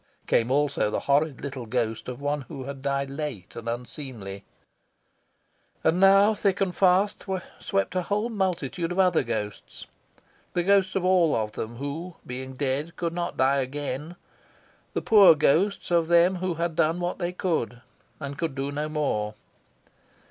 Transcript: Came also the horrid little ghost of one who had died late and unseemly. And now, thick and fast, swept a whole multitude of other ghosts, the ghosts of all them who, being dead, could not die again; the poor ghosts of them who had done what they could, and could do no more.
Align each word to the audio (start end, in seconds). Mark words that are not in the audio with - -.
Came 0.25 0.49
also 0.49 0.89
the 0.89 1.01
horrid 1.01 1.41
little 1.41 1.67
ghost 1.67 2.07
of 2.07 2.19
one 2.19 2.41
who 2.47 2.63
had 2.63 2.81
died 2.81 3.11
late 3.11 3.55
and 3.55 3.69
unseemly. 3.69 4.43
And 5.83 5.99
now, 5.99 6.33
thick 6.33 6.59
and 6.59 6.73
fast, 6.75 7.23
swept 7.59 7.93
a 7.93 8.01
whole 8.01 8.29
multitude 8.31 8.91
of 8.91 8.97
other 8.97 9.21
ghosts, 9.21 9.85
the 10.53 10.63
ghosts 10.63 10.95
of 10.95 11.05
all 11.05 11.45
them 11.45 11.75
who, 11.75 12.15
being 12.25 12.53
dead, 12.53 12.95
could 12.95 13.13
not 13.13 13.37
die 13.37 13.57
again; 13.57 14.15
the 14.95 15.03
poor 15.03 15.35
ghosts 15.35 15.91
of 15.91 16.07
them 16.07 16.37
who 16.37 16.55
had 16.55 16.75
done 16.75 16.99
what 16.99 17.19
they 17.19 17.31
could, 17.31 17.81
and 18.19 18.39
could 18.39 18.55
do 18.55 18.71
no 18.71 18.89
more. 18.89 19.35